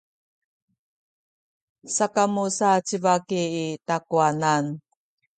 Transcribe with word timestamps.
sakamu 1.95 2.43
sa 2.57 2.69
ci 2.87 2.95
baki 3.03 3.41
i 3.63 3.65
takuwanan. 3.87 4.63